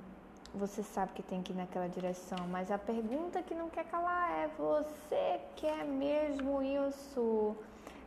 você 0.53 0.83
sabe 0.83 1.13
que 1.13 1.23
tem 1.23 1.43
que 1.43 1.53
ir 1.53 1.57
naquela 1.57 1.89
direção, 1.89 2.49
mas 2.49 2.73
a 2.73 2.79
pergunta 2.79 3.41
que 3.41 3.55
não 3.55 3.71
quer 3.71 3.85
calar 3.85 4.31
é: 4.33 4.49
você 4.59 5.41
quer 5.55 5.85
mesmo 5.85 6.61
isso? 6.61 7.57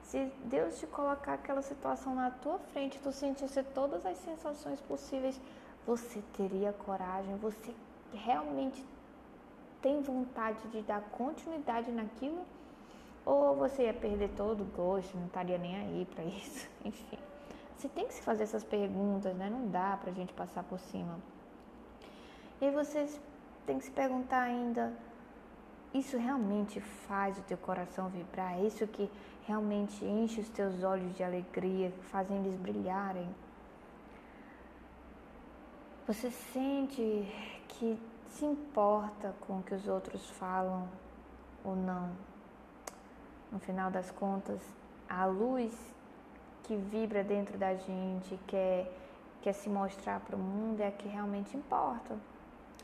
Se 0.04 0.30
Deus 0.44 0.78
te 0.78 0.86
colocar 0.86 1.36
aquela 1.36 1.62
situação 1.62 2.14
na 2.14 2.30
tua 2.30 2.60
frente, 2.60 3.00
tu 3.00 3.12
sentisse 3.14 3.64
todas 3.64 4.06
as 4.06 4.18
sensações 4.18 4.82
possíveis, 4.82 5.40
você 5.88 6.22
teria 6.36 6.74
coragem, 6.74 7.38
você 7.38 7.74
realmente 8.14 8.86
tem 9.82 10.02
vontade 10.02 10.68
de 10.68 10.82
dar 10.82 11.02
continuidade 11.02 11.92
naquilo? 11.92 12.46
Ou 13.26 13.56
você 13.56 13.84
ia 13.84 13.94
perder 13.94 14.30
todo 14.36 14.62
o 14.62 14.66
gosto, 14.66 15.16
não 15.16 15.28
estaria 15.28 15.58
nem 15.58 15.78
aí 15.78 16.08
para 16.14 16.26
isso? 16.26 16.68
Enfim, 16.84 17.18
você 17.84 17.90
tem 17.90 18.08
que 18.08 18.14
se 18.14 18.22
fazer 18.22 18.44
essas 18.44 18.64
perguntas, 18.64 19.36
né? 19.36 19.50
Não 19.50 19.68
dá 19.68 19.98
pra 20.02 20.14
gente 20.14 20.32
passar 20.32 20.64
por 20.64 20.80
cima. 20.80 21.20
E 22.62 22.66
aí 22.66 22.72
vocês 22.72 23.20
têm 23.66 23.78
que 23.78 23.84
se 23.84 23.92
perguntar 23.92 24.40
ainda: 24.40 24.94
isso 25.94 26.18
realmente 26.18 26.80
faz 26.80 27.38
o 27.38 27.42
teu 27.42 27.58
coração 27.58 28.08
vibrar? 28.08 28.54
É 28.54 28.62
isso 28.62 28.88
que 28.88 29.12
realmente 29.46 30.06
enche 30.06 30.40
os 30.40 30.48
teus 30.48 30.82
olhos 30.82 31.14
de 31.18 31.24
alegria, 31.26 31.92
fazem 32.04 32.38
eles 32.38 32.56
brilharem. 32.56 33.28
Você 36.08 36.32
sente 36.32 37.28
que 37.68 38.00
se 38.30 38.46
importa 38.46 39.36
com 39.42 39.60
o 39.60 39.64
que 39.64 39.76
os 39.76 39.90
outros 39.90 40.30
falam 40.32 40.88
ou 41.66 41.76
não. 41.76 42.12
No 43.52 43.60
final 43.60 43.92
das 43.92 44.10
contas, 44.10 44.62
a 45.10 45.26
luz 45.26 45.94
que 46.64 46.76
vibra 46.76 47.24
dentro 47.24 47.58
da 47.58 47.76
gente, 47.76 48.40
quer, 48.48 48.92
quer 49.42 49.54
se 49.54 49.70
mostrar 49.70 50.20
para 50.22 50.36
o 50.36 50.40
mundo, 50.40 50.82
é 50.82 50.88
a 50.88 50.92
que 50.92 51.08
realmente 51.08 51.56
importa. 51.56 52.18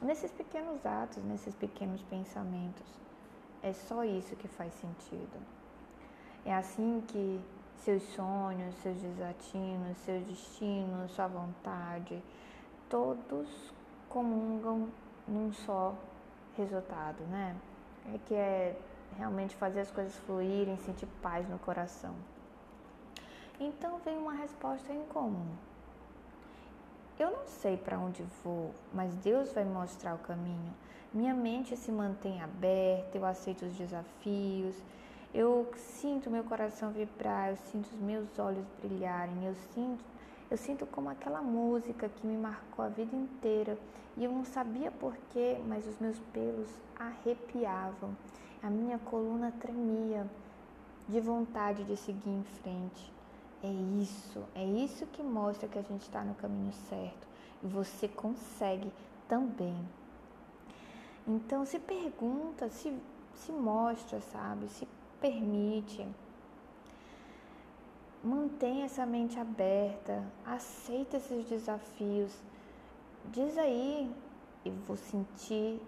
Nesses 0.02 0.32
pequenos 0.32 0.86
atos, 0.86 1.24
nesses 1.24 1.54
pequenos 1.56 2.02
pensamentos. 2.04 2.88
É 3.62 3.74
só 3.74 4.04
isso 4.04 4.36
que 4.36 4.48
faz 4.48 4.74
sentido. 4.74 5.38
É 6.46 6.54
assim 6.54 7.04
que 7.08 7.42
seus 7.78 8.04
sonhos, 8.14 8.76
seus 8.76 8.98
desatinos, 8.98 9.98
seus 10.00 10.24
destinos, 10.26 11.12
sua 11.12 11.28
vontade, 11.28 12.22
todos 12.90 13.74
comungam 14.10 14.90
num 15.28 15.52
só 15.52 15.94
resultado, 16.58 17.22
né? 17.30 17.56
É 18.14 18.18
que 18.26 18.34
é 18.34 18.78
realmente 19.18 19.56
fazer 19.56 19.82
as 19.82 19.92
coisas 19.92 20.16
fluírem, 20.20 20.78
sentir 20.78 21.08
paz 21.22 21.48
no 21.50 21.60
coração. 21.60 22.16
Então 23.60 24.00
vem 24.06 24.18
uma 24.18 24.34
resposta 24.34 24.94
em 24.94 25.04
comum. 25.08 25.48
Eu 27.20 27.32
não 27.32 27.46
sei 27.46 27.76
para 27.76 28.00
onde 28.00 28.24
vou, 28.42 28.74
mas 28.94 29.14
Deus 29.16 29.52
vai 29.52 29.66
mostrar 29.66 30.16
o 30.16 30.20
caminho. 30.20 30.74
Minha 31.14 31.34
mente 31.34 31.76
se 31.76 31.92
mantém 31.92 32.42
aberta, 32.42 33.18
eu 33.18 33.26
aceito 33.26 33.66
os 33.66 33.76
desafios, 33.76 34.76
eu 35.34 35.70
sinto 35.76 36.30
meu 36.30 36.46
coração 36.46 36.92
vibrar, 36.92 37.50
eu 37.50 37.58
sinto 37.58 37.88
os 37.88 38.00
meus 38.00 38.40
olhos 38.40 38.66
brilharem, 38.82 39.46
eu 39.46 39.56
sinto, 39.74 40.06
eu 40.50 40.56
sinto 40.56 40.86
como 40.86 41.10
aquela 41.10 41.42
música 41.42 42.08
que 42.08 42.26
me 42.26 42.38
marcou 42.38 42.86
a 42.86 42.88
vida 42.88 43.14
inteira 43.14 43.78
e 44.16 44.24
eu 44.24 44.32
não 44.32 44.46
sabia 44.46 44.90
porquê, 44.90 45.58
mas 45.68 45.86
os 45.86 46.00
meus 46.00 46.18
pelos 46.32 46.70
arrepiavam, 46.98 48.16
a 48.64 48.70
minha 48.70 48.98
coluna 49.00 49.54
tremia 49.60 50.26
de 51.10 51.20
vontade 51.20 51.84
de 51.84 51.98
seguir 51.98 52.30
em 52.30 52.44
frente. 52.62 53.19
É 53.62 53.68
isso, 54.02 54.44
é 54.56 54.64
isso 54.64 55.06
que 55.08 55.22
mostra 55.22 55.68
que 55.68 55.78
a 55.78 55.82
gente 55.82 56.04
está 56.04 56.24
no 56.24 56.34
caminho 56.36 56.72
certo 56.88 57.28
e 57.62 57.68
você 57.68 58.08
consegue 58.08 58.92
também. 59.28 59.78
Então 61.28 61.66
se 61.66 61.78
pergunta, 61.78 62.70
se, 62.70 62.98
se 63.36 63.52
mostra, 63.52 64.22
sabe? 64.22 64.68
Se 64.70 64.88
permite. 65.20 66.08
Mantenha 68.24 68.86
essa 68.86 69.06
mente 69.06 69.38
aberta, 69.38 70.24
aceita 70.46 71.18
esses 71.18 71.46
desafios. 71.46 72.32
Diz 73.26 73.58
aí, 73.58 74.10
eu 74.66 74.74
vou 74.88 74.96
sentir 74.96 75.82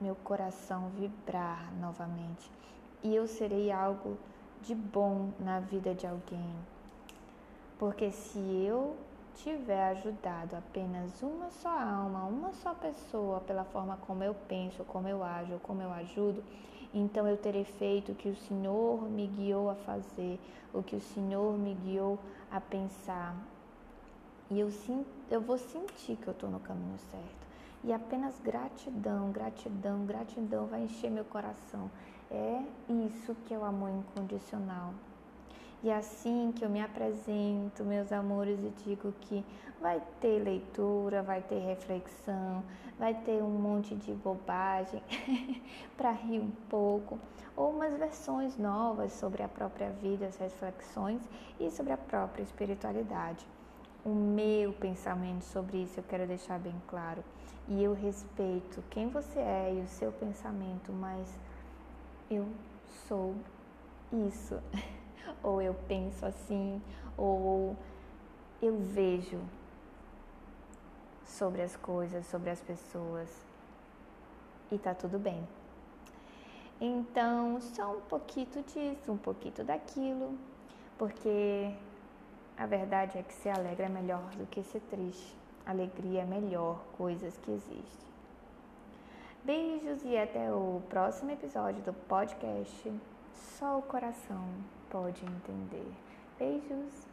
meu 0.00 0.14
coração 0.16 0.90
vibrar 0.90 1.72
novamente 1.78 2.50
e 3.02 3.14
eu 3.14 3.26
serei 3.26 3.70
algo 3.70 4.16
de 4.62 4.74
bom 4.74 5.30
na 5.38 5.60
vida 5.60 5.94
de 5.94 6.06
alguém. 6.06 6.54
Porque 7.78 8.10
se 8.10 8.38
eu 8.38 8.96
tiver 9.36 9.90
ajudado 9.90 10.56
apenas 10.56 11.22
uma 11.22 11.48
só 11.50 11.68
alma, 11.68 12.24
uma 12.24 12.52
só 12.54 12.74
pessoa, 12.74 13.40
pela 13.40 13.64
forma 13.64 13.96
como 13.98 14.24
eu 14.24 14.34
penso, 14.34 14.82
como 14.84 15.06
eu 15.06 15.22
ajo, 15.22 15.60
como 15.62 15.80
eu 15.80 15.92
ajudo, 15.92 16.42
então 16.92 17.28
eu 17.28 17.36
terei 17.36 17.64
feito 17.64 18.12
o 18.12 18.14
que 18.14 18.28
o 18.28 18.36
Senhor 18.36 19.08
me 19.08 19.28
guiou 19.28 19.70
a 19.70 19.76
fazer, 19.76 20.40
o 20.72 20.82
que 20.82 20.96
o 20.96 21.00
Senhor 21.00 21.56
me 21.56 21.74
guiou 21.74 22.18
a 22.50 22.60
pensar. 22.60 23.36
E 24.50 24.58
eu, 24.58 24.70
eu 25.30 25.40
vou 25.40 25.58
sentir 25.58 26.16
que 26.16 26.26
eu 26.26 26.32
estou 26.32 26.50
no 26.50 26.58
caminho 26.58 26.98
certo. 27.10 27.46
E 27.84 27.92
apenas 27.92 28.40
gratidão, 28.40 29.30
gratidão, 29.30 30.04
gratidão 30.04 30.66
vai 30.66 30.82
encher 30.82 31.10
meu 31.10 31.24
coração. 31.24 31.88
É 32.30 32.62
isso 32.88 33.36
que 33.46 33.54
é 33.54 33.58
o 33.58 33.64
amor 33.64 33.90
incondicional. 33.90 34.92
E 35.80 35.92
assim 35.92 36.52
que 36.56 36.64
eu 36.64 36.68
me 36.68 36.80
apresento, 36.80 37.84
meus 37.84 38.10
amores, 38.10 38.58
e 38.58 38.70
digo 38.84 39.12
que 39.20 39.44
vai 39.80 40.02
ter 40.20 40.40
leitura, 40.42 41.22
vai 41.22 41.40
ter 41.40 41.60
reflexão, 41.60 42.64
vai 42.98 43.14
ter 43.14 43.40
um 43.42 43.50
monte 43.50 43.94
de 43.94 44.12
bobagem 44.12 45.00
para 45.96 46.10
rir 46.10 46.40
um 46.40 46.50
pouco, 46.68 47.16
ou 47.56 47.70
umas 47.70 47.96
versões 47.96 48.58
novas 48.58 49.12
sobre 49.12 49.40
a 49.42 49.48
própria 49.48 49.90
vida, 49.90 50.26
as 50.26 50.36
reflexões 50.36 51.22
e 51.60 51.70
sobre 51.70 51.92
a 51.92 51.96
própria 51.96 52.42
espiritualidade. 52.42 53.46
O 54.04 54.10
meu 54.10 54.72
pensamento 54.72 55.42
sobre 55.44 55.78
isso 55.78 56.00
eu 56.00 56.04
quero 56.04 56.26
deixar 56.26 56.58
bem 56.58 56.74
claro. 56.88 57.22
E 57.68 57.84
eu 57.84 57.92
respeito 57.92 58.82
quem 58.90 59.08
você 59.08 59.38
é 59.38 59.74
e 59.74 59.82
o 59.82 59.88
seu 59.88 60.10
pensamento, 60.10 60.92
mas 60.92 61.38
eu 62.30 62.48
sou 63.06 63.34
isso. 64.10 64.58
ou 65.42 65.62
eu 65.62 65.74
penso 65.86 66.24
assim, 66.24 66.82
ou 67.16 67.76
eu 68.60 68.78
vejo 68.78 69.40
sobre 71.24 71.62
as 71.62 71.76
coisas, 71.76 72.26
sobre 72.26 72.50
as 72.50 72.60
pessoas 72.60 73.28
e 74.70 74.78
tá 74.78 74.94
tudo 74.94 75.18
bem. 75.18 75.46
Então, 76.80 77.60
só 77.60 77.96
um 77.96 78.00
pouquinho 78.02 78.62
disso, 78.64 79.10
um 79.10 79.16
pouquinho 79.16 79.64
daquilo, 79.64 80.38
porque 80.96 81.74
a 82.56 82.66
verdade 82.66 83.18
é 83.18 83.22
que 83.22 83.34
ser 83.34 83.50
alegre 83.50 83.84
é 83.84 83.88
melhor 83.88 84.30
do 84.36 84.46
que 84.46 84.62
ser 84.62 84.80
triste. 84.90 85.36
Alegria 85.66 86.22
é 86.22 86.24
melhor, 86.24 86.80
coisas 86.96 87.36
que 87.38 87.50
existem. 87.50 88.08
Beijos 89.44 90.04
e 90.04 90.16
até 90.16 90.52
o 90.52 90.82
próximo 90.88 91.30
episódio 91.30 91.82
do 91.82 91.92
podcast 91.92 92.92
Só 93.34 93.78
o 93.78 93.82
Coração 93.82 94.44
pode 94.90 95.24
entender. 95.24 95.92
Beijos! 96.38 97.07